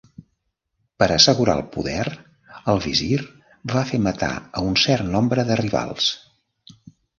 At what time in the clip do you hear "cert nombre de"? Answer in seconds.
4.87-5.61